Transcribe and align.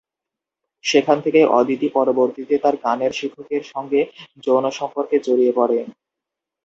সেখান 0.83 1.17
থেকেই 1.25 1.47
অদিতি 1.59 1.87
পরবর্তীতে 1.93 2.55
তার 2.63 2.75
গানের 2.83 3.13
শিক্ষকের 3.19 3.63
সঙ্গে 3.73 4.01
যৌন 4.43 4.65
সম্পর্কে 4.79 5.15
জড়িয়ে 5.25 5.53
পড়ে। 5.55 5.79